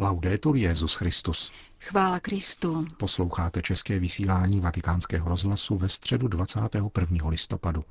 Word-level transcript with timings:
Laudetur 0.00 0.56
Jezus 0.56 0.94
Christus. 0.94 1.52
Chvála 1.80 2.20
Kristu. 2.20 2.86
Posloucháte 2.96 3.62
české 3.62 3.98
vysílání 3.98 4.60
Vatikánského 4.60 5.28
rozhlasu 5.28 5.76
ve 5.76 5.88
středu 5.88 6.28
21. 6.28 7.28
listopadu. 7.28 7.84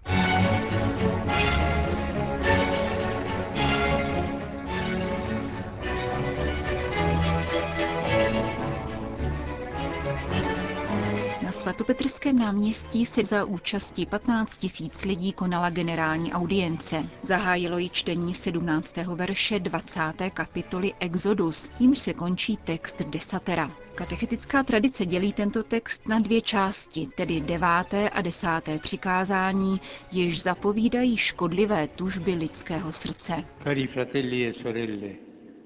Svatopetrském 11.67 12.39
náměstí 12.39 13.05
se 13.05 13.25
za 13.25 13.45
účasti 13.45 14.05
15 14.05 14.57
tisíc 14.57 15.05
lidí 15.05 15.33
konala 15.33 15.69
generální 15.69 16.33
audience. 16.33 17.05
Zahájilo 17.23 17.77
ji 17.77 17.89
čtení 17.89 18.33
17. 18.33 18.97
verše 18.97 19.59
20. 19.59 20.01
kapitoly 20.33 20.93
Exodus, 20.99 21.69
jimž 21.79 21.99
se 21.99 22.13
končí 22.13 22.57
text 22.57 23.01
desatera. 23.01 23.71
Katechetická 23.95 24.63
tradice 24.63 25.05
dělí 25.05 25.33
tento 25.33 25.63
text 25.63 26.07
na 26.07 26.19
dvě 26.19 26.41
části, 26.41 27.07
tedy 27.17 27.41
deváté 27.41 28.09
a 28.09 28.21
desáté 28.21 28.79
přikázání, 28.79 29.81
jež 30.11 30.43
zapovídají 30.43 31.17
škodlivé 31.17 31.87
tužby 31.87 32.33
lidského 32.33 32.91
srdce. 32.91 33.43
Cari 33.63 33.87
fratelli 33.87 34.47
e 34.47 34.53
sorelle, 34.53 35.09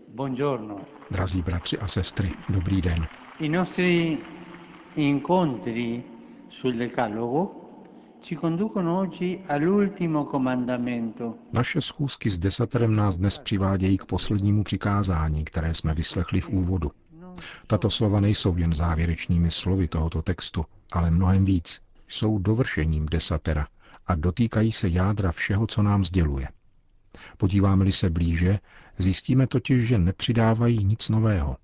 buongiorno. 0.07 0.77
Drazí 1.11 1.41
bratři 1.41 1.77
a 1.77 1.87
sestry, 1.87 2.31
dobrý 2.49 2.81
den. 2.81 3.07
I 3.39 3.49
nostri 3.49 4.17
incontri 4.95 6.03
sul 6.49 6.73
Decalogo 6.73 7.55
ci 8.21 8.35
conducono 8.35 8.99
oggi 8.99 9.43
all'ultimo 9.47 10.25
comandamento. 10.25 11.37
Naše 11.53 11.81
schůzky 11.81 12.29
s 12.29 12.39
desaterem 12.39 12.95
nás 12.95 13.17
dnes 13.17 13.37
přivádějí 13.37 13.97
k 13.97 14.05
poslednímu 14.05 14.63
přikázání, 14.63 15.43
které 15.43 15.73
jsme 15.73 15.93
vyslechli 15.93 16.41
v 16.41 16.49
úvodu. 16.49 16.91
Tato 17.67 17.89
slova 17.89 18.19
nejsou 18.19 18.57
jen 18.57 18.73
závěrečnými 18.73 19.51
slovy 19.51 19.87
tohoto 19.87 20.21
textu, 20.21 20.65
ale 20.91 21.11
mnohem 21.11 21.45
víc. 21.45 21.81
Jsou 22.07 22.39
dovršením 22.39 23.05
desatera 23.05 23.67
a 24.07 24.15
dotýkají 24.15 24.71
se 24.71 24.87
jádra 24.89 25.31
všeho, 25.31 25.67
co 25.67 25.83
nám 25.83 26.05
sděluje. 26.05 26.47
Podíváme-li 27.37 27.91
se 27.91 28.09
blíže, 28.09 28.59
zjistíme 28.97 29.47
totiž, 29.47 29.87
že 29.87 29.97
nepřidávají 29.97 30.85
nic 30.85 31.09
nového. 31.09 31.57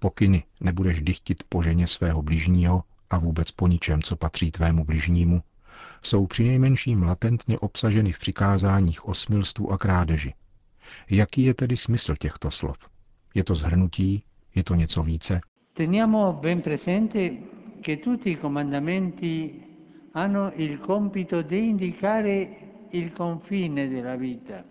Pokyny 0.00 0.42
nebudeš 0.60 1.02
dychtit 1.02 1.42
po 1.48 1.62
ženě 1.62 1.86
svého 1.86 2.22
bližního 2.22 2.82
a 3.10 3.18
vůbec 3.18 3.50
po 3.50 3.68
ničem, 3.68 4.02
co 4.02 4.16
patří 4.16 4.50
tvému 4.50 4.84
bližnímu, 4.84 5.42
jsou 6.02 6.26
přinejmenším 6.26 7.02
latentně 7.02 7.58
obsaženy 7.58 8.12
v 8.12 8.18
přikázáních 8.18 9.08
o 9.08 9.14
smilstvu 9.14 9.72
a 9.72 9.78
krádeži. 9.78 10.34
Jaký 11.10 11.42
je 11.42 11.54
tedy 11.54 11.76
smysl 11.76 12.14
těchto 12.18 12.50
slov? 12.50 12.88
Je 13.34 13.44
to 13.44 13.54
zhrnutí? 13.54 14.22
Je 14.54 14.64
to 14.64 14.74
něco 14.74 15.02
více? 15.02 15.40
Teniamo 15.72 16.32
ben 16.32 16.60
presente 16.62 17.30
che 17.80 17.96
tutti 17.96 18.30
i 18.30 18.36
comandamenti 18.36 19.62
hanno 20.14 20.52
il 20.56 20.78
compito 20.86 21.42
di 21.42 21.68
indicare 21.68 22.48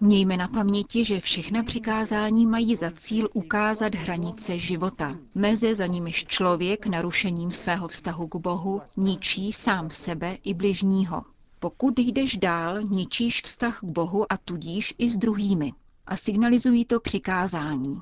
Mějme 0.01 0.37
na 0.37 0.47
paměti, 0.47 1.05
že 1.05 1.19
všechna 1.19 1.63
přikázání 1.63 2.45
mají 2.47 2.75
za 2.75 2.91
cíl 2.91 3.29
ukázat 3.33 3.95
hranice 3.95 4.59
života, 4.59 5.15
meze 5.35 5.75
za 5.75 5.85
nimiž 5.85 6.25
člověk 6.25 6.85
narušením 6.85 7.51
svého 7.51 7.87
vztahu 7.87 8.27
k 8.27 8.35
Bohu 8.35 8.81
ničí 8.97 9.51
sám 9.51 9.89
sebe 9.89 10.37
i 10.43 10.53
bližního. 10.53 11.23
Pokud 11.59 11.99
jdeš 11.99 12.37
dál, 12.37 12.81
ničíš 12.81 13.41
vztah 13.41 13.79
k 13.79 13.83
Bohu 13.83 14.31
a 14.33 14.37
tudíž 14.37 14.93
i 14.97 15.09
s 15.09 15.17
druhými. 15.17 15.73
A 16.05 16.17
signalizují 16.17 16.85
to 16.85 16.99
přikázání. 16.99 18.01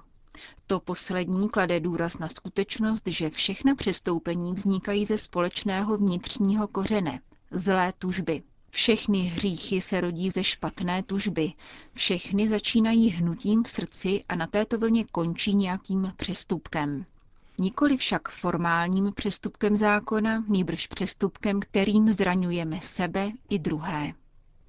To 0.68 0.80
poslední 0.80 1.50
klade 1.50 1.80
důraz 1.80 2.20
na 2.20 2.30
skutečnost, 2.30 3.08
že 3.08 3.30
všechna 3.30 3.76
přestoupení 3.76 4.54
vznikají 4.54 5.06
ze 5.06 5.18
společného 5.18 5.98
vnitřního 5.98 6.68
kořene, 6.68 7.20
zlé 7.52 7.92
tužby. 8.00 8.44
Všechny 8.70 9.20
hříchy 9.20 9.82
se 9.82 10.02
rodí 10.02 10.30
ze 10.30 10.44
špatné 10.44 11.04
tužby, 11.04 11.54
všechny 11.94 12.48
začínají 12.48 13.10
hnutím 13.10 13.64
v 13.64 13.70
srdci 13.70 14.24
a 14.30 14.36
na 14.36 14.48
této 14.48 14.78
vlně 14.78 15.04
končí 15.04 15.56
nějakým 15.56 16.14
přestupkem. 16.18 17.06
Nikoli 17.60 17.98
však 17.98 18.30
formálním 18.30 19.14
přestupkem 19.14 19.76
zákona, 19.76 20.44
nýbrž 20.48 20.88
přestupkem, 20.88 21.60
kterým 21.60 22.12
zraňujeme 22.12 22.80
sebe 22.82 23.32
i 23.50 23.60
druhé. 23.60 24.14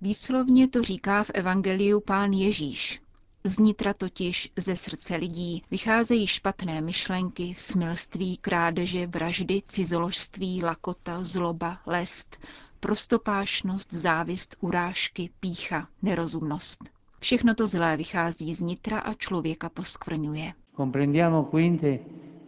Výslovně 0.00 0.69
to 0.69 0.82
říká 0.82 1.25
v 1.25 1.31
Evangeliu 1.34 2.00
pán 2.00 2.32
Ježíš. 2.32 3.00
Znitra 3.44 3.94
totiž 3.94 4.50
ze 4.56 4.76
srdce 4.76 5.16
lidí 5.16 5.62
vycházejí 5.70 6.26
špatné 6.26 6.81
myšlenky, 6.81 7.54
smilství, 7.56 8.37
krádeže, 8.37 9.06
vraždy, 9.06 9.62
cizoložství, 9.69 10.62
lakota, 10.64 11.25
zloba, 11.25 11.78
lest, 11.87 12.37
prostopášnost, 12.80 13.94
závist, 13.94 14.56
urážky, 14.60 15.30
pícha, 15.40 15.88
nerozumnost. 16.02 16.90
Všechno 17.20 17.54
to 17.54 17.66
zlé 17.66 17.96
vychází 17.96 18.54
z 18.54 18.60
nitra 18.60 18.98
a 18.98 19.14
člověka 19.14 19.68
poskvrňuje. 19.68 20.52
Comprendiamo 20.76 21.42
quindi 21.44 21.98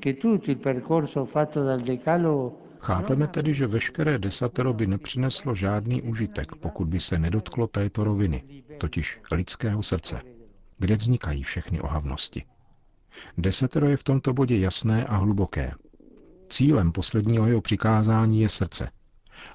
che 0.03 0.15
tutto 0.15 0.51
il 0.51 0.57
percorso 0.57 1.25
fatto 1.25 1.65
dal 1.65 1.79
Decalogo 1.81 2.57
Chápeme 2.81 3.27
tedy, 3.29 3.55
že 3.55 3.67
veškeré 3.67 4.19
desatero 4.19 4.73
by 4.73 4.87
nepřineslo 4.87 5.55
žádný 5.55 6.03
užitek, 6.03 6.55
pokud 6.55 6.89
by 6.89 7.01
se 7.01 7.19
nedotklo 7.19 7.67
této 7.67 8.05
roviny, 8.05 8.45
totiž 8.79 9.21
lidského 9.33 9.83
srdce, 9.83 10.21
kde 10.79 10.97
vznikají 10.97 11.43
všechny 11.43 11.81
ohavnosti. 11.81 12.45
Desatero 13.39 13.89
je 13.89 13.97
v 13.97 14.03
tomto 14.05 14.33
bodě 14.33 14.59
jasné 14.59 15.05
a 15.05 15.17
hluboké. 15.17 15.73
Cílem 16.49 16.93
posledního 16.93 17.47
jeho 17.47 17.61
přikázání 17.61 18.41
je 18.41 18.49
srdce. 18.49 18.91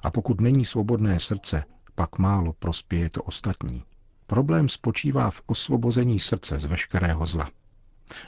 A 0.02 0.10
pokud 0.10 0.40
není 0.40 0.64
svobodné 0.64 1.18
srdce, 1.18 1.64
pak 1.94 2.18
málo 2.18 2.52
prospěje 2.52 3.10
to 3.10 3.22
ostatní. 3.22 3.84
Problém 4.26 4.68
spočívá 4.68 5.30
v 5.30 5.42
osvobození 5.46 6.18
srdce 6.18 6.58
z 6.58 6.64
veškerého 6.64 7.26
zla. 7.26 7.50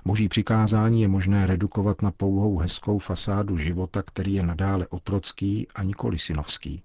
Boží 0.04 0.28
přikázání 0.28 1.02
je 1.02 1.08
možné 1.08 1.46
redukovat 1.46 2.02
na 2.02 2.10
pouhou 2.10 2.58
hezkou 2.58 2.98
fasádu 2.98 3.56
života, 3.56 4.02
který 4.02 4.34
je 4.34 4.42
nadále 4.42 4.86
otrocký 4.86 5.66
a 5.74 5.82
nikoli 5.82 6.18
synovský. 6.18 6.82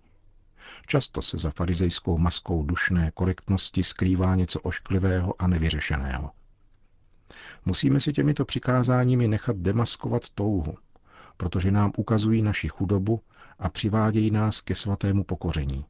Často 0.87 1.21
se 1.21 1.37
za 1.37 1.51
farizejskou 1.51 2.17
maskou 2.17 2.63
dušné 2.63 3.11
korektnosti 3.11 3.83
skrývá 3.83 4.35
něco 4.35 4.59
ošklivého 4.59 5.41
a 5.41 5.47
nevyřešeného. 5.47 6.31
Musíme 7.65 7.99
si 7.99 8.13
těmito 8.13 8.45
přikázáními 8.45 9.27
nechat 9.27 9.57
demaskovat 9.57 10.29
touhu, 10.29 10.77
protože 11.37 11.71
nám 11.71 11.91
ukazují 11.97 12.41
naši 12.41 12.67
chudobu 12.67 13.21
a 13.59 13.69
přivádějí 13.69 14.31
nás 14.31 14.61
ke 14.61 14.75
svatému 14.75 15.23
pokoření. 15.23 15.85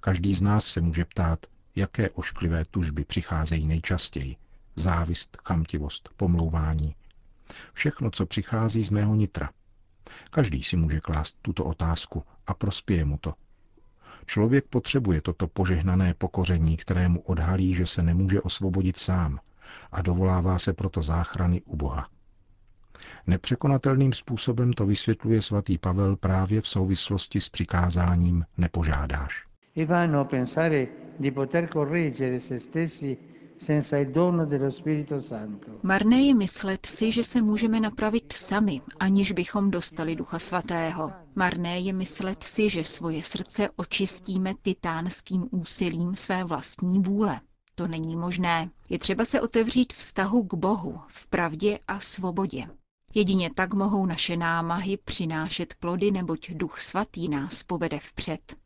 Každý 0.00 0.34
z 0.34 0.42
nás 0.42 0.64
se 0.64 0.80
může 0.80 1.04
ptát, 1.04 1.46
jaké 1.76 2.10
ošklivé 2.10 2.62
tužby 2.70 3.04
přicházejí 3.04 3.66
nejčastěji. 3.66 4.36
Závist, 4.76 5.36
chamtivost, 5.44 6.08
pomlouvání. 6.16 6.94
Všechno, 7.72 8.10
co 8.10 8.26
přichází 8.26 8.82
z 8.82 8.90
mého 8.90 9.14
nitra. 9.14 9.50
Každý 10.30 10.62
si 10.62 10.76
může 10.76 11.00
klást 11.00 11.36
tuto 11.42 11.64
otázku 11.64 12.24
a 12.46 12.54
prospěje 12.54 13.04
mu 13.04 13.18
to. 13.18 13.34
Člověk 14.26 14.64
potřebuje 14.64 15.20
toto 15.20 15.48
požehnané 15.48 16.14
pokoření, 16.14 16.76
kterému 16.76 17.20
odhalí, 17.20 17.74
že 17.74 17.86
se 17.86 18.02
nemůže 18.02 18.40
osvobodit 18.40 18.98
sám 18.98 19.40
a 19.92 20.02
dovolává 20.02 20.58
se 20.58 20.72
proto 20.72 21.02
záchrany 21.02 21.62
u 21.62 21.76
Boha. 21.76 22.08
Nepřekonatelným 23.26 24.12
způsobem 24.12 24.72
to 24.72 24.86
vysvětluje 24.86 25.42
svatý 25.42 25.78
Pavel 25.78 26.16
právě 26.16 26.60
v 26.60 26.68
souvislosti 26.68 27.40
s 27.40 27.48
přikázáním 27.48 28.44
nepožádáš. 28.58 29.46
e 29.76 30.24
pensare 30.24 30.86
di 31.20 31.30
poter 31.30 31.68
correggere 31.72 32.40
se 32.40 32.60
stessi. 32.60 33.18
Marné 35.82 36.22
je 36.22 36.34
myslet 36.34 36.86
si, 36.86 37.12
že 37.12 37.24
se 37.24 37.42
můžeme 37.42 37.80
napravit 37.80 38.32
sami, 38.32 38.80
aniž 39.00 39.32
bychom 39.32 39.70
dostali 39.70 40.16
Ducha 40.16 40.38
Svatého. 40.38 41.12
Marné 41.34 41.80
je 41.80 41.92
myslet 41.92 42.42
si, 42.42 42.68
že 42.68 42.84
svoje 42.84 43.22
srdce 43.22 43.68
očistíme 43.76 44.54
titánským 44.62 45.48
úsilím 45.50 46.16
své 46.16 46.44
vlastní 46.44 47.00
vůle. 47.00 47.40
To 47.74 47.88
není 47.88 48.16
možné. 48.16 48.70
Je 48.90 48.98
třeba 48.98 49.24
se 49.24 49.40
otevřít 49.40 49.92
vztahu 49.92 50.42
k 50.42 50.54
Bohu 50.54 51.00
v 51.08 51.26
pravdě 51.26 51.78
a 51.88 52.00
svobodě. 52.00 52.66
Jedině 53.14 53.50
tak 53.54 53.74
mohou 53.74 54.06
naše 54.06 54.36
námahy 54.36 54.96
přinášet 55.04 55.74
plody, 55.80 56.10
neboť 56.10 56.50
Duch 56.50 56.78
Svatý 56.78 57.28
nás 57.28 57.62
povede 57.62 57.98
vpřed. 57.98 58.56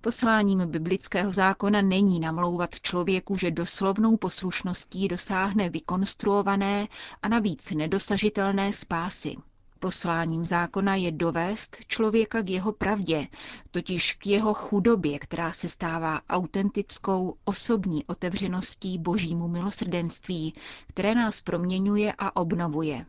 Posláním 0.00 0.70
biblického 0.70 1.32
zákona 1.32 1.82
není 1.82 2.20
namlouvat 2.20 2.80
člověku, 2.80 3.36
že 3.36 3.50
doslovnou 3.50 4.16
poslušností 4.16 5.08
dosáhne 5.08 5.70
vykonstruované 5.70 6.88
a 7.22 7.28
navíc 7.28 7.70
nedosažitelné 7.70 8.72
spásy. 8.72 9.36
Posláním 9.80 10.44
zákona 10.44 10.94
je 10.94 11.12
dovést 11.12 11.76
člověka 11.86 12.42
k 12.42 12.48
jeho 12.50 12.72
pravdě, 12.72 13.28
totiž 13.70 14.12
k 14.12 14.26
jeho 14.26 14.54
chudobě, 14.54 15.18
která 15.18 15.52
se 15.52 15.68
stává 15.68 16.20
autentickou 16.30 17.36
osobní 17.44 18.04
otevřeností 18.04 18.98
božímu 18.98 19.48
milosrdenství, 19.48 20.54
které 20.86 21.14
nás 21.14 21.42
proměňuje 21.42 22.12
a 22.18 22.36
obnovuje. 22.36 23.06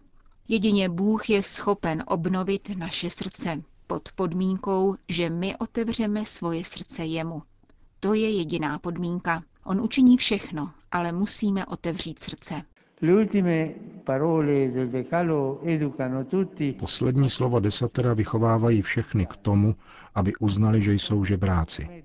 Jedině 0.51 0.89
Bůh 0.89 1.29
je 1.29 1.43
schopen 1.43 2.03
obnovit 2.07 2.77
naše 2.77 3.09
srdce 3.09 3.61
pod 3.87 4.09
podmínkou, 4.15 4.95
že 5.09 5.29
my 5.29 5.57
otevřeme 5.57 6.25
svoje 6.25 6.63
srdce 6.63 7.05
jemu. 7.05 7.43
To 7.99 8.13
je 8.13 8.37
jediná 8.37 8.79
podmínka. 8.79 9.43
On 9.63 9.81
učiní 9.81 10.17
všechno, 10.17 10.71
ale 10.91 11.11
musíme 11.11 11.65
otevřít 11.65 12.19
srdce. 12.19 12.61
Poslední 16.79 17.29
slova 17.29 17.59
desatera 17.59 18.13
vychovávají 18.13 18.81
všechny 18.81 19.25
k 19.25 19.35
tomu, 19.35 19.75
aby 20.15 20.33
uznali, 20.35 20.81
že 20.81 20.93
jsou 20.93 21.23
žebráci. 21.25 22.03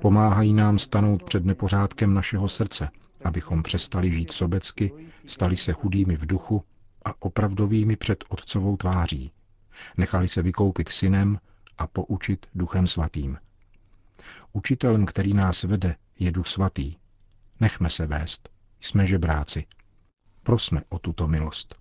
Pomáhají 0.00 0.52
nám 0.54 0.78
stanout 0.78 1.22
před 1.22 1.44
nepořádkem 1.44 2.14
našeho 2.14 2.48
srdce, 2.48 2.88
abychom 3.24 3.62
přestali 3.62 4.12
žít 4.12 4.32
sobecky, 4.32 4.92
stali 5.26 5.56
se 5.56 5.72
chudými 5.72 6.16
v 6.16 6.26
duchu 6.26 6.62
a 7.04 7.22
opravdovými 7.22 7.96
před 7.96 8.24
otcovou 8.28 8.76
tváří. 8.76 9.32
Nechali 9.96 10.28
se 10.28 10.42
vykoupit 10.42 10.88
synem 10.88 11.38
a 11.78 11.86
poučit 11.86 12.46
duchem 12.54 12.86
svatým. 12.86 13.38
Učitelem, 14.52 15.06
který 15.06 15.34
nás 15.34 15.62
vede, 15.62 15.96
je 16.18 16.32
duch 16.32 16.46
svatý. 16.46 16.96
Nechme 17.60 17.90
se 17.90 18.06
vést. 18.06 18.48
Jsme 18.80 19.06
žebráci. 19.06 19.66
Prosme 20.42 20.82
o 20.88 20.98
tuto 20.98 21.28
milost. 21.28 21.74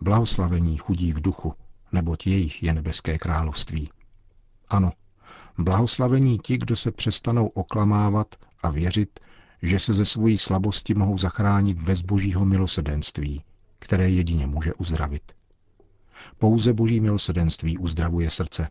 Blahoslavení 0.00 0.76
chudí 0.76 1.12
v 1.12 1.20
duchu, 1.20 1.54
neboť 1.92 2.26
jejich 2.26 2.62
je 2.62 2.72
nebeské 2.72 3.18
království. 3.18 3.90
Ano, 4.68 4.92
blahoslavení 5.58 6.38
ti, 6.38 6.58
kdo 6.58 6.76
se 6.76 6.92
přestanou 6.92 7.46
oklamávat 7.46 8.34
a 8.62 8.70
věřit, 8.70 9.20
že 9.62 9.78
se 9.78 9.94
ze 9.94 10.04
svojí 10.04 10.38
slabosti 10.38 10.94
mohou 10.94 11.18
zachránit 11.18 11.82
bez 11.82 12.02
božího 12.02 12.44
milosedenství, 12.44 13.44
které 13.78 14.10
jedině 14.10 14.46
může 14.46 14.74
uzdravit. 14.74 15.32
Pouze 16.38 16.72
boží 16.72 17.00
milosedenství 17.00 17.78
uzdravuje 17.78 18.30
srdce. 18.30 18.68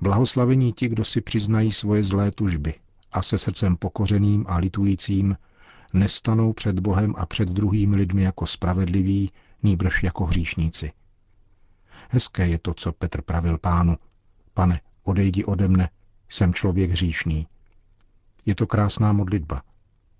Blahoslavení 0.00 0.72
ti, 0.72 0.88
kdo 0.88 1.04
si 1.04 1.20
přiznají 1.20 1.72
svoje 1.72 2.04
zlé 2.04 2.30
tužby 2.30 2.74
a 3.12 3.22
se 3.22 3.38
srdcem 3.38 3.76
pokořeným 3.76 4.44
a 4.48 4.56
litujícím 4.56 5.36
nestanou 5.92 6.52
před 6.52 6.80
Bohem 6.80 7.14
a 7.18 7.26
před 7.26 7.48
druhými 7.48 7.96
lidmi 7.96 8.22
jako 8.22 8.46
spravedliví, 8.46 9.32
nýbrž 9.62 10.02
jako 10.02 10.24
hříšníci. 10.24 10.92
Hezké 12.08 12.48
je 12.48 12.58
to, 12.58 12.74
co 12.74 12.92
Petr 12.92 13.22
pravil 13.22 13.58
pánu. 13.58 13.96
Pane, 14.54 14.80
odejdi 15.02 15.44
ode 15.44 15.68
mne, 15.68 15.90
jsem 16.28 16.54
člověk 16.54 16.90
hříšný. 16.90 17.46
Je 18.46 18.54
to 18.54 18.66
krásná 18.66 19.12
modlitba. 19.12 19.62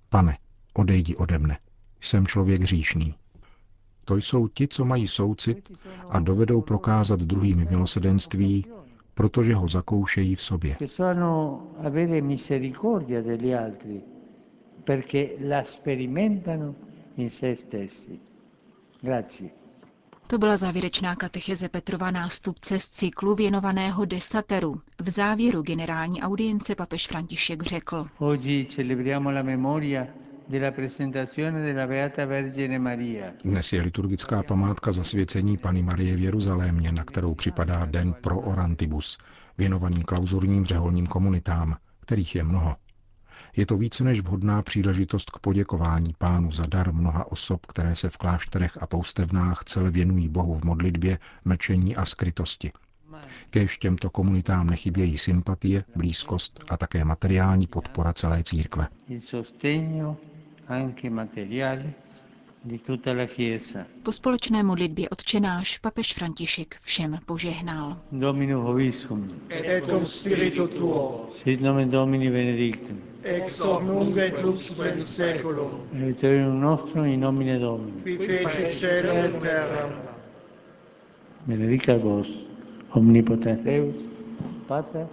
Pane, 0.08 0.38
odejdi 0.72 1.16
ode 1.16 1.38
mne, 1.38 1.58
jsem 2.00 2.26
člověk 2.26 2.62
hříšný. 2.62 3.14
To 4.04 4.16
jsou 4.16 4.48
ti, 4.48 4.68
co 4.68 4.84
mají 4.84 5.06
soucit 5.06 5.78
a 6.08 6.20
dovedou 6.20 6.60
prokázat 6.60 7.20
druhým 7.20 7.66
milosedenství, 7.70 8.66
protože 9.14 9.54
ho 9.54 9.68
zakoušejí 9.68 10.34
v 10.34 10.42
sobě 10.42 10.76
perché 14.84 15.30
la 15.48 15.64
sperimentano 15.64 16.74
in 17.16 17.30
se 17.30 17.56
stessi. 17.56 18.18
Grazie. 19.02 19.50
To 20.26 20.38
byla 20.38 20.56
závěrečná 20.56 21.16
katecheze 21.16 21.68
Petrova 21.68 22.10
nástupce 22.10 22.80
z 22.80 22.88
cyklu 22.88 23.34
věnovaného 23.34 24.04
desateru. 24.04 24.74
V 25.02 25.10
závěru 25.10 25.62
generální 25.62 26.22
audience 26.22 26.74
papež 26.74 27.06
František 27.08 27.62
řekl. 27.62 28.06
Dnes 33.44 33.72
je 33.72 33.82
liturgická 33.82 34.42
památka 34.42 34.92
zasvěcení 34.92 35.56
Pany 35.58 35.82
Marie 35.82 36.16
v 36.16 36.20
Jeruzalémě, 36.20 36.92
na 36.92 37.04
kterou 37.04 37.34
připadá 37.34 37.84
den 37.84 38.12
pro 38.12 38.40
orantibus, 38.40 39.18
věnovaný 39.58 40.02
klauzurním 40.02 40.64
řeholním 40.64 41.06
komunitám, 41.06 41.76
kterých 42.00 42.34
je 42.34 42.44
mnoho. 42.44 42.76
Je 43.56 43.66
to 43.66 43.76
více 43.76 44.04
než 44.04 44.20
vhodná 44.20 44.62
příležitost 44.62 45.30
k 45.30 45.38
poděkování 45.38 46.14
pánu 46.18 46.52
za 46.52 46.66
dar 46.66 46.92
mnoha 46.94 47.32
osob, 47.32 47.66
které 47.66 47.96
se 47.96 48.10
v 48.10 48.16
klášterech 48.16 48.72
a 48.80 48.86
poustevnách 48.86 49.64
celé 49.64 49.90
věnují 49.90 50.28
Bohu 50.28 50.54
v 50.54 50.64
modlitbě, 50.64 51.18
mlčení 51.44 51.96
a 51.96 52.04
skrytosti. 52.04 52.72
Kéž 53.50 53.78
těmto 53.78 54.10
komunitám 54.10 54.70
nechybějí 54.70 55.18
sympatie, 55.18 55.84
blízkost 55.96 56.64
a 56.68 56.76
také 56.76 57.04
materiální 57.04 57.66
podpora 57.66 58.12
celé 58.12 58.42
církve. 58.42 58.88
Po 64.02 64.12
společné 64.12 64.62
modlitbě 64.62 65.08
odčenáš 65.08 65.78
papež 65.78 66.14
František 66.14 66.76
všem 66.80 67.18
požehnal. 67.26 67.96
Domino 68.12 68.60
hoviscum. 68.60 69.28
Et 69.48 69.64
et 69.66 69.84
cum 69.84 70.06
spiritu 70.06 70.66
tuo. 70.66 71.26
Sit 71.30 71.60
nomen 71.60 71.90
Domini 71.90 72.30
benedictum. 72.30 73.00
Ex 73.22 73.58
hoc 73.60 73.82
nunc 73.82 74.16
et 74.16 74.42
lux 74.42 74.70
in 74.96 75.04
seculum. 75.04 75.70
Aeternum 76.06 76.60
nostrum 76.60 77.04
in 77.04 77.20
nomine 77.20 77.58
Domini. 77.58 78.02
Qui 78.02 78.16
feci 78.16 78.72
cielo 78.78 79.12
et 79.12 79.40
terra. 79.40 79.90
Benedicat 81.46 82.00
vos, 82.02 82.28
omnipotens 82.90 83.64
Deus, 83.64 83.94
Pater, 84.68 85.06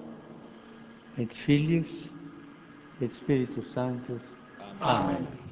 et 1.18 1.34
Filius, 1.34 2.12
et 3.02 3.12
Spiritus 3.14 3.72
Sanctus. 3.74 4.22
Amen. 4.82 5.47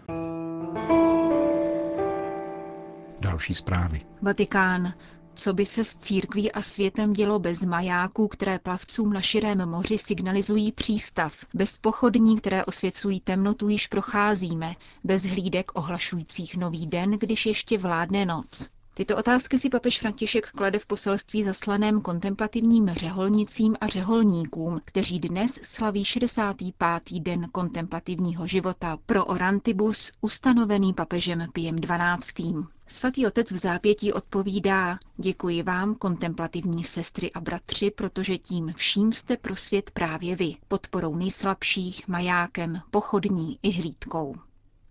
Další 3.20 3.54
zprávy. 3.54 4.02
Vatikán. 4.22 4.94
Co 5.34 5.54
by 5.54 5.66
se 5.66 5.84
s 5.84 5.96
církví 5.96 6.52
a 6.52 6.62
světem 6.62 7.14
dělo 7.14 7.40
bez 7.40 7.66
majáků, 7.66 8.28
které 8.28 8.60
plavcům 8.60 9.14
na 9.14 9.22
širém 9.22 9.70
moři 9.70 9.98
signalizují 9.98 10.72
přístav, 10.72 11.46
bez 11.54 11.78
pochodní, 11.78 12.38
které 12.38 12.66
osvěcují 12.66 13.20
temnotu, 13.20 13.70
již 13.70 13.88
procházíme, 13.88 14.76
bez 15.04 15.24
hlídek 15.24 15.72
ohlašujících 15.74 16.58
nový 16.58 16.88
den, 16.88 17.12
když 17.12 17.46
ještě 17.46 17.78
vládne 17.78 18.26
noc. 18.26 18.70
Tyto 18.98 19.18
otázky 19.18 19.58
si 19.60 19.70
papež 19.70 20.00
František 20.00 20.52
klade 20.52 20.80
v 20.80 20.86
poselství 20.86 21.44
zaslaném 21.44 22.02
kontemplativním 22.02 22.90
řeholnicím 22.90 23.76
a 23.82 23.88
řeholníkům, 23.88 24.82
kteří 24.86 25.20
dnes 25.20 25.60
slaví 25.64 26.06
65. 26.06 27.20
den 27.20 27.50
kontemplativního 27.52 28.48
života 28.48 28.98
pro 29.06 29.26
Orantibus, 29.26 30.12
ustanovený 30.22 30.94
papežem 30.94 31.48
Piem 31.54 31.76
XII. 31.76 32.54
Svatý 32.88 33.28
otec 33.28 33.52
v 33.52 33.58
zápětí 33.58 34.14
odpovídá, 34.14 35.00
děkuji 35.18 35.64
vám, 35.64 35.96
kontemplativní 35.96 36.84
sestry 36.84 37.32
a 37.32 37.42
bratři, 37.42 37.92
protože 37.92 38.38
tím 38.38 38.74
vším 38.76 39.14
jste 39.14 39.38
pro 39.38 39.56
svět 39.56 39.92
právě 39.92 40.36
vy, 40.36 40.56
podporou 40.68 41.16
nejslabších, 41.16 42.08
majákem, 42.08 42.82
pochodní 42.92 43.60
i 43.64 43.72
hlídkou. 43.72 44.36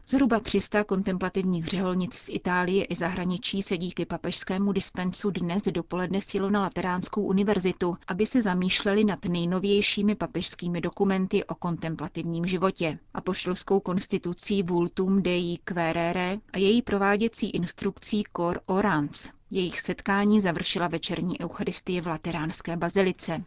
Zhruba 0.09 0.41
300 0.41 0.85
kontemplativních 0.85 1.67
řeholnic 1.67 2.15
z 2.15 2.29
Itálie 2.29 2.85
i 2.85 2.95
zahraničí 2.95 3.63
se 3.63 3.79
díky 3.79 4.07
papežskému 4.07 4.73
dispensu 4.73 5.31
dnes 5.31 5.63
dopoledne 5.63 6.21
silo 6.21 6.51
na 6.51 6.61
Lateránskou 6.63 7.23
univerzitu, 7.23 7.97
aby 8.07 8.27
se 8.27 8.43
zamýšleli 8.43 9.05
nad 9.05 9.25
nejnovějšími 9.25 10.15
papežskými 10.15 10.81
dokumenty 10.81 11.45
o 11.45 11.55
kontemplativním 11.55 12.47
životě, 12.47 12.99
apoštolskou 13.15 13.81
konstitucí 13.81 14.63
Vultum 14.63 15.23
Dei 15.23 15.59
Querere 15.65 16.39
a 16.53 16.59
její 16.59 16.83
prováděcí 16.83 17.51
instrukcí 17.51 18.25
Cor 18.37 18.61
Orans. 18.67 19.31
Jejich 19.51 19.81
setkání 19.81 20.41
završila 20.41 20.89
večerní 20.89 21.41
eucharistie 21.41 22.03
v 22.03 22.07
Lateránské 22.07 22.77
bazilice. 22.77 23.45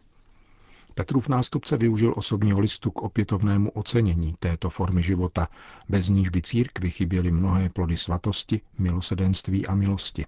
Petrův 0.98 1.28
nástupce 1.28 1.76
využil 1.76 2.12
osobního 2.16 2.60
listu 2.60 2.90
k 2.90 3.02
opětovnému 3.02 3.70
ocenění 3.70 4.34
této 4.40 4.70
formy 4.70 5.02
života, 5.02 5.48
bez 5.88 6.08
níž 6.08 6.28
by 6.28 6.42
církvi 6.42 6.90
chyběly 6.90 7.30
mnohé 7.30 7.68
plody 7.68 7.96
svatosti, 7.96 8.60
milosedenství 8.78 9.66
a 9.66 9.74
milosti. 9.74 10.26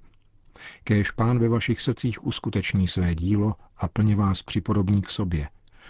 Kéž 0.85 1.11
pán 1.11 1.39
ve 1.39 1.49
vašich 1.49 1.81
srdcích 1.81 2.27
uskuteční 2.27 2.89
své 2.89 3.15
dílo 3.15 3.55
a 3.77 3.89
plně 3.89 4.17
vás 4.17 4.43
připodobní 4.43 5.03
k 5.03 5.09
sobě, 5.09 5.49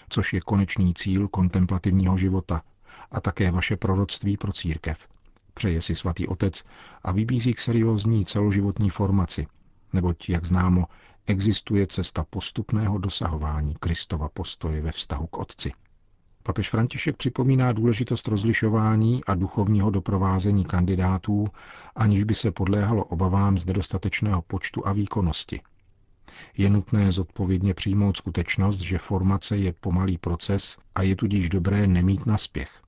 což 0.09 0.33
je 0.33 0.41
konečný 0.41 0.95
cíl 0.95 1.29
kontemplativního 1.29 2.17
života 2.17 2.63
a 3.11 3.21
také 3.21 3.51
vaše 3.51 3.77
proroctví 3.77 4.37
pro 4.37 4.53
církev. 4.53 5.09
Přeje 5.55 5.83
si 5.83 5.95
svatý 5.95 6.27
otec 6.29 6.65
a 7.03 7.13
vybízí 7.13 7.55
k 7.55 7.59
seriózní 7.59 8.25
celoživotní 8.25 8.91
formaci, 8.91 9.47
neboť, 9.93 10.29
jak 10.29 10.45
známo, 10.45 10.87
existuje 11.27 11.87
cesta 11.87 12.25
postupného 12.31 12.99
dosahování 12.99 13.75
Kristova 13.81 14.29
postoje 14.29 14.81
ve 14.81 14.93
vztahu 14.93 15.27
k 15.27 15.39
Otci. 15.39 15.73
Papež 16.43 16.71
František 16.71 17.17
připomíná 17.17 17.73
důležitost 17.73 18.29
rozlišování 18.29 19.25
a 19.25 19.35
duchovního 19.35 19.91
doprovázení 19.91 20.65
kandidátů, 20.65 21.47
aniž 21.97 22.25
by 22.25 22.35
se 22.35 22.51
podléhalo 22.51 23.05
obavám 23.05 23.59
z 23.59 23.67
nedostatečného 23.67 24.43
počtu 24.43 24.87
a 24.87 24.93
výkonnosti. 24.93 25.61
Je 26.57 26.71
nutné 26.71 27.13
zodpovědně 27.13 27.75
přijmout 27.75 28.17
skutečnost, 28.17 28.79
že 28.81 28.99
formace 28.99 29.57
je 29.57 29.73
pomalý 29.81 30.19
proces 30.19 30.77
a 30.95 31.03
je 31.03 31.17
tudíž 31.17 31.49
dobré 31.49 31.87
nemít 31.87 32.27
naspěch. 32.27 32.81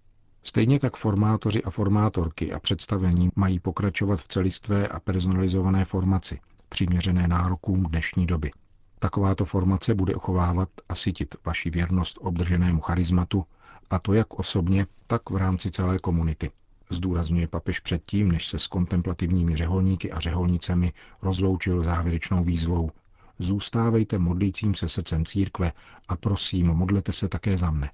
Stejně 0.43 0.79
tak 0.79 0.97
formátoři 0.97 1.63
a 1.63 1.71
formátorky 1.71 2.53
a 2.53 2.59
představení 2.59 3.31
mají 3.37 3.61
pokračovat 3.61 4.21
v 4.21 4.29
celistvé 4.29 4.89
a 4.89 5.01
personalizované 5.01 5.85
formaci– 5.85 6.41
přiměřené 6.73 7.29
nárokům 7.29 7.83
dnešní 7.83 8.27
doby. 8.27 8.51
Takováto 8.99 9.45
formace 9.45 9.95
bude 9.95 10.15
uchovávat 10.15 10.69
a 10.89 10.95
sytit 10.95 11.35
vaši 11.45 11.71
věrnost 11.71 12.19
obdrženému 12.21 12.81
charizmatu, 12.81 13.45
a 13.91 13.99
to 13.99 14.13
jak 14.13 14.35
osobně, 14.35 14.87
tak 15.07 15.31
v 15.31 15.37
rámci 15.37 15.71
celé 15.71 15.99
komunity. 15.99 16.51
Zdůrazňuje 16.91 17.49
papež 17.49 17.81
předtím, 17.81 18.33
než 18.33 18.47
se 18.47 18.59
s 18.59 18.67
kontemplativními 18.67 19.57
řeholníky 19.57 20.13
a 20.13 20.21
řeholnicemi 20.21 20.93
rozloučil 21.23 21.83
závěrečnou 21.83 22.45
výzvou. 22.45 22.91
Zůstávejte 23.39 24.19
modlícím 24.19 24.75
se 24.75 24.89
srdcem 24.89 25.25
církve 25.25 25.73
a 26.09 26.17
prosím, 26.17 26.67
modlete 26.67 27.13
se 27.13 27.29
také 27.29 27.59
za 27.59 27.71
mne. 27.71 27.91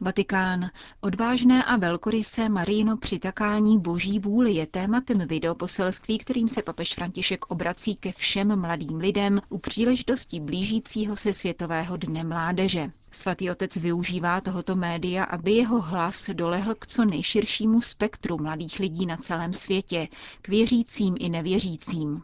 Vatikán. 0.00 0.70
Odvážné 1.00 1.64
a 1.64 1.76
velkorysé 1.76 2.48
Marino 2.48 2.96
přitakání 2.96 3.78
boží 3.78 4.18
vůli 4.18 4.52
je 4.52 4.66
tématem 4.66 5.18
videoposelství, 5.18 6.18
kterým 6.18 6.48
se 6.48 6.62
papež 6.62 6.94
František 6.94 7.46
obrací 7.46 7.96
ke 7.96 8.12
všem 8.12 8.60
mladým 8.60 8.96
lidem 8.96 9.40
u 9.48 9.58
příležitosti 9.58 10.40
blížícího 10.40 11.16
se 11.16 11.32
Světového 11.32 11.96
dne 11.96 12.24
mládeže. 12.24 12.90
Svatý 13.10 13.50
otec 13.50 13.76
využívá 13.76 14.40
tohoto 14.40 14.76
média, 14.76 15.24
aby 15.24 15.52
jeho 15.52 15.80
hlas 15.80 16.30
dolehl 16.32 16.74
k 16.74 16.86
co 16.86 17.04
nejširšímu 17.04 17.80
spektru 17.80 18.38
mladých 18.38 18.78
lidí 18.78 19.06
na 19.06 19.16
celém 19.16 19.52
světě, 19.54 20.08
k 20.42 20.48
věřícím 20.48 21.14
i 21.18 21.28
nevěřícím. 21.28 22.22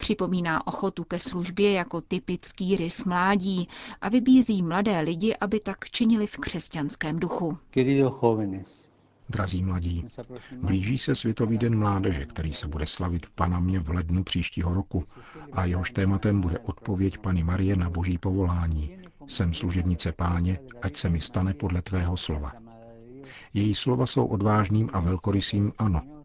Připomíná 0.00 0.66
ochotu 0.66 1.04
ke 1.04 1.18
službě 1.18 1.72
jako 1.72 2.00
typický 2.00 2.76
rys 2.76 3.04
mládí 3.04 3.68
a 4.00 4.08
vybízí 4.08 4.62
mladé 4.62 5.00
lidi, 5.00 5.36
aby 5.36 5.60
tak 5.60 5.90
činili 5.90 6.26
v 6.26 6.36
křesťanském 6.36 7.18
duchu. 7.18 7.58
Drazí 9.28 9.62
mladí, 9.62 10.06
blíží 10.62 10.98
se 10.98 11.14
Světový 11.14 11.58
den 11.58 11.78
mládeže, 11.78 12.24
který 12.24 12.52
se 12.52 12.68
bude 12.68 12.86
slavit 12.86 13.26
v 13.26 13.30
Panamě 13.30 13.80
v 13.80 13.88
lednu 13.88 14.24
příštího 14.24 14.74
roku 14.74 15.04
a 15.52 15.64
jehož 15.64 15.90
tématem 15.90 16.40
bude 16.40 16.58
odpověď 16.58 17.18
Pany 17.18 17.44
Marie 17.44 17.76
na 17.76 17.90
boží 17.90 18.18
povolání. 18.18 18.98
Jsem 19.26 19.54
služebnice 19.54 20.12
páně, 20.12 20.58
ať 20.82 20.96
se 20.96 21.08
mi 21.08 21.20
stane 21.20 21.54
podle 21.54 21.82
tvého 21.82 22.16
slova. 22.16 22.52
Její 23.54 23.74
slova 23.74 24.06
jsou 24.06 24.26
odvážným 24.26 24.90
a 24.92 25.00
velkorysým 25.00 25.72
ano, 25.78 26.19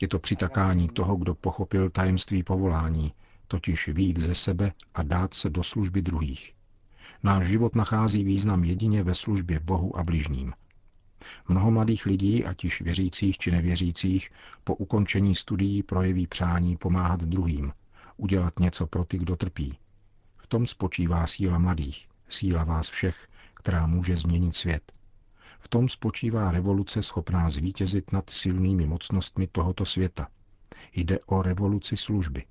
je 0.00 0.08
to 0.08 0.18
přitakání 0.18 0.88
toho, 0.88 1.16
kdo 1.16 1.34
pochopil 1.34 1.90
tajemství 1.90 2.42
povolání, 2.42 3.12
totiž 3.48 3.88
výjít 3.88 4.18
ze 4.18 4.34
sebe 4.34 4.72
a 4.94 5.02
dát 5.02 5.34
se 5.34 5.50
do 5.50 5.62
služby 5.62 6.02
druhých. 6.02 6.54
Náš 7.22 7.46
život 7.46 7.74
nachází 7.74 8.24
význam 8.24 8.64
jedině 8.64 9.02
ve 9.02 9.14
službě 9.14 9.60
Bohu 9.60 9.98
a 9.98 10.04
bližním. 10.04 10.52
Mnoho 11.48 11.70
mladých 11.70 12.06
lidí, 12.06 12.44
ať 12.44 12.64
již 12.64 12.80
věřících 12.80 13.38
či 13.38 13.50
nevěřících, 13.50 14.30
po 14.64 14.74
ukončení 14.74 15.34
studií 15.34 15.82
projeví 15.82 16.26
přání 16.26 16.76
pomáhat 16.76 17.20
druhým, 17.20 17.72
udělat 18.16 18.58
něco 18.60 18.86
pro 18.86 19.04
ty, 19.04 19.18
kdo 19.18 19.36
trpí. 19.36 19.78
V 20.36 20.46
tom 20.46 20.66
spočívá 20.66 21.26
síla 21.26 21.58
mladých, 21.58 22.08
síla 22.28 22.64
vás 22.64 22.88
všech, 22.88 23.28
která 23.54 23.86
může 23.86 24.16
změnit 24.16 24.56
svět. 24.56 24.92
V 25.58 25.68
tom 25.68 25.88
spočívá 25.88 26.50
revoluce 26.50 27.02
schopná 27.02 27.50
zvítězit 27.50 28.12
nad 28.12 28.30
silnými 28.30 28.86
mocnostmi 28.86 29.46
tohoto 29.46 29.84
světa. 29.84 30.28
Jde 30.94 31.18
o 31.26 31.42
revoluci 31.42 31.96
služby. 31.96 32.44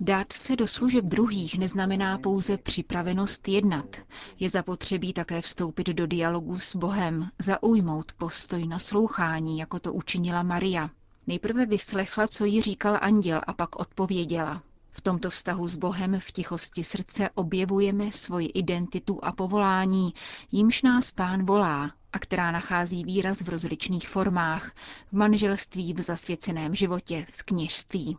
Dát 0.00 0.32
se 0.32 0.56
do 0.56 0.66
služeb 0.66 1.04
druhých 1.04 1.58
neznamená 1.58 2.18
pouze 2.18 2.56
připravenost 2.58 3.48
jednat. 3.48 3.96
Je 4.40 4.50
zapotřebí 4.50 5.12
také 5.12 5.40
vstoupit 5.40 5.86
do 5.86 6.06
dialogu 6.06 6.58
s 6.58 6.76
Bohem, 6.76 7.28
zaujmout 7.38 8.12
postoj 8.12 8.66
naslouchání, 8.66 9.58
jako 9.58 9.80
to 9.80 9.92
učinila 9.92 10.42
Maria. 10.42 10.90
Nejprve 11.26 11.66
vyslechla, 11.66 12.28
co 12.28 12.44
jí 12.44 12.62
říkal 12.62 12.98
anděl 13.00 13.40
a 13.46 13.52
pak 13.52 13.76
odpověděla. 13.80 14.62
V 14.98 15.00
tomto 15.00 15.30
vztahu 15.30 15.68
s 15.68 15.76
Bohem 15.76 16.20
v 16.20 16.30
tichosti 16.32 16.84
srdce 16.84 17.30
objevujeme 17.34 18.12
svoji 18.12 18.46
identitu 18.46 19.24
a 19.24 19.32
povolání, 19.32 20.14
jímž 20.52 20.82
nás 20.82 21.12
pán 21.12 21.46
volá 21.46 21.92
a 22.12 22.18
která 22.18 22.50
nachází 22.50 23.04
výraz 23.04 23.40
v 23.40 23.48
rozličných 23.48 24.08
formách, 24.08 24.72
v 25.08 25.12
manželství, 25.12 25.94
v 25.94 26.00
zasvěceném 26.00 26.74
životě, 26.74 27.26
v 27.30 27.42
kněžství. 27.42 28.16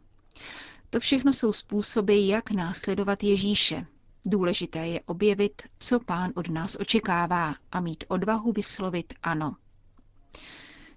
To 0.89 0.99
všechno 0.99 1.33
jsou 1.33 1.51
způsoby, 1.53 2.27
jak 2.27 2.51
následovat 2.51 3.23
Ježíše. 3.23 3.85
Důležité 4.25 4.87
je 4.87 4.99
objevit, 5.05 5.61
co 5.79 5.99
pán 5.99 6.31
od 6.35 6.49
nás 6.49 6.77
očekává 6.79 7.55
a 7.71 7.79
mít 7.79 8.03
odvahu 8.07 8.51
vyslovit 8.51 9.13
ano. 9.23 9.55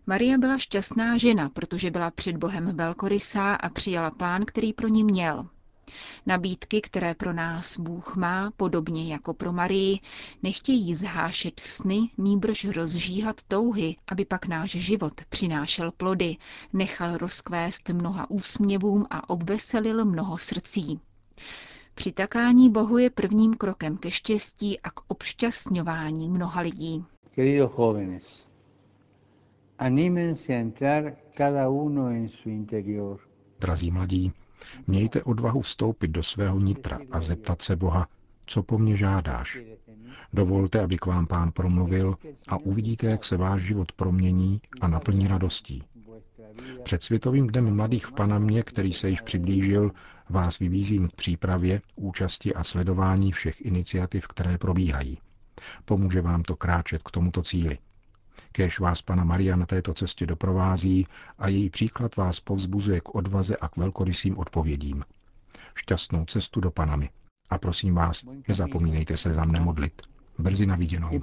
Maria 0.06 0.38
byla 0.38 0.58
šťastná 0.58 1.16
žena, 1.18 1.48
protože 1.48 1.90
byla 1.90 2.10
před 2.10 2.36
Bohem 2.36 2.76
velkorysá 2.76 3.54
a 3.54 3.68
přijala 3.68 4.10
plán, 4.10 4.44
který 4.44 4.72
pro 4.72 4.88
ní 4.88 5.04
měl. 5.04 5.48
Nabídky, 6.26 6.80
které 6.80 7.14
pro 7.14 7.32
nás 7.32 7.78
Bůh 7.78 8.16
má, 8.16 8.50
podobně 8.56 9.12
jako 9.12 9.34
pro 9.34 9.52
Marii, 9.52 9.98
nechtějí 10.42 10.94
zhášet 10.94 11.60
sny, 11.60 12.10
nýbrž 12.18 12.64
rozžíhat 12.64 13.42
touhy, 13.48 13.96
aby 14.06 14.24
pak 14.24 14.46
náš 14.46 14.70
život 14.70 15.12
přinášel 15.28 15.92
plody, 15.92 16.36
nechal 16.72 17.16
rozkvést 17.16 17.88
mnoha 17.88 18.30
úsměvům 18.30 19.06
a 19.10 19.30
obveselil 19.30 20.04
mnoho 20.04 20.38
srdcí. 20.38 21.00
Přitakání 21.94 22.70
Bohu 22.70 22.98
je 22.98 23.10
prvním 23.10 23.54
krokem 23.54 23.96
ke 23.96 24.10
štěstí 24.10 24.80
a 24.80 24.90
k 24.90 25.00
obšťastňování 25.08 26.28
mnoha 26.28 26.60
lidí. 26.60 27.04
Queridos 27.34 27.72
jóvenes, 27.78 28.46
anímense 29.78 30.52
a 30.54 30.56
entrar 30.58 31.16
cada 31.34 31.68
uno 31.68 32.08
en 32.08 32.28
su 32.28 32.48
interior. 32.48 33.20
Drazí 33.60 33.90
mladí, 33.90 34.32
Mějte 34.86 35.22
odvahu 35.22 35.60
vstoupit 35.60 36.08
do 36.08 36.22
svého 36.22 36.60
nitra 36.60 36.98
a 37.10 37.20
zeptat 37.20 37.62
se 37.62 37.76
Boha, 37.76 38.08
co 38.46 38.62
po 38.62 38.78
mně 38.78 38.96
žádáš. 38.96 39.58
Dovolte, 40.32 40.80
aby 40.80 40.96
k 40.96 41.06
vám 41.06 41.26
pán 41.26 41.52
promluvil 41.52 42.16
a 42.48 42.56
uvidíte, 42.56 43.06
jak 43.06 43.24
se 43.24 43.36
váš 43.36 43.60
život 43.60 43.92
promění 43.92 44.60
a 44.80 44.88
naplní 44.88 45.28
radostí. 45.28 45.82
Před 46.82 47.02
Světovým 47.02 47.46
dnem 47.46 47.76
mladých 47.76 48.06
v 48.06 48.12
Panamě, 48.12 48.62
který 48.62 48.92
se 48.92 49.08
již 49.08 49.20
přiblížil, 49.20 49.90
vás 50.30 50.58
vybízím 50.58 51.08
k 51.08 51.12
přípravě, 51.12 51.80
účasti 51.96 52.54
a 52.54 52.64
sledování 52.64 53.32
všech 53.32 53.60
iniciativ, 53.60 54.26
které 54.28 54.58
probíhají. 54.58 55.18
Pomůže 55.84 56.20
vám 56.20 56.42
to 56.42 56.56
kráčet 56.56 57.02
k 57.02 57.10
tomuto 57.10 57.42
cíli. 57.42 57.78
Kéž 58.52 58.80
vás 58.80 59.02
Pana 59.02 59.24
Maria 59.24 59.56
na 59.56 59.66
této 59.66 59.94
cestě 59.94 60.26
doprovází 60.26 61.06
a 61.38 61.48
její 61.48 61.70
příklad 61.70 62.16
vás 62.16 62.40
povzbuzuje 62.40 63.00
k 63.00 63.14
odvaze 63.14 63.56
a 63.56 63.68
k 63.68 63.76
velkorysým 63.76 64.38
odpovědím. 64.38 65.04
Šťastnou 65.74 66.24
cestu 66.24 66.60
do 66.60 66.70
Panamy. 66.70 67.10
A 67.50 67.58
prosím 67.58 67.94
vás, 67.94 68.24
nezapomínejte 68.48 69.16
se 69.16 69.34
za 69.34 69.44
mne 69.44 69.60
modlit. 69.60 70.02
Brzy 70.38 70.66
na 70.66 70.76
viděnou. 70.76 71.08
No 71.12 71.20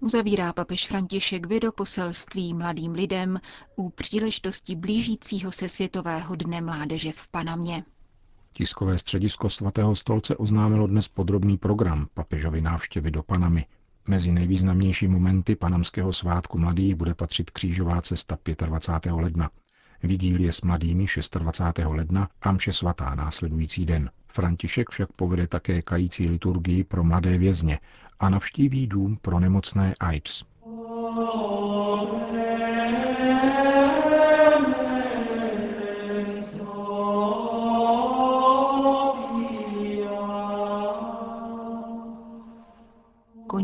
Uzavírá 0.00 0.52
papež 0.52 0.86
František 0.86 1.46
video 1.46 1.72
poselství 1.72 2.54
mladým 2.54 2.92
lidem 2.92 3.40
u 3.76 3.90
příležitosti 3.90 4.76
blížícího 4.76 5.52
se 5.52 5.68
Světového 5.68 6.36
dne 6.36 6.60
mládeže 6.60 7.12
v 7.12 7.28
Panamě. 7.28 7.84
Tiskové 8.56 8.98
středisko 8.98 9.48
svatého 9.50 9.96
stolce 9.96 10.36
oznámilo 10.36 10.86
dnes 10.86 11.08
podrobný 11.08 11.56
program 11.58 12.06
papežovy 12.14 12.60
návštěvy 12.60 13.10
do 13.10 13.22
Panamy. 13.22 13.66
Mezi 14.08 14.32
nejvýznamnější 14.32 15.08
momenty 15.08 15.56
panamského 15.56 16.12
svátku 16.12 16.58
mladých 16.58 16.94
bude 16.94 17.14
patřit 17.14 17.50
křížová 17.50 18.02
cesta 18.02 18.38
25. 18.66 19.12
ledna, 19.12 19.50
vigílie 20.02 20.52
s 20.52 20.62
mladými 20.62 21.06
26. 21.38 21.86
ledna 21.88 22.28
a 22.42 22.52
mše 22.52 22.72
svatá 22.72 23.14
následující 23.14 23.86
den. 23.86 24.10
František 24.28 24.90
však 24.90 25.12
povede 25.12 25.46
také 25.46 25.82
kající 25.82 26.28
liturgii 26.28 26.84
pro 26.84 27.04
mladé 27.04 27.38
vězně 27.38 27.78
a 28.20 28.28
navštíví 28.28 28.86
dům 28.86 29.18
pro 29.22 29.40
nemocné 29.40 29.94
AIDS. 30.00 30.44